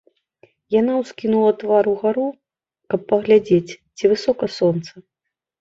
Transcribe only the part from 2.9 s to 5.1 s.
каб паглядзець, ці высока сонца.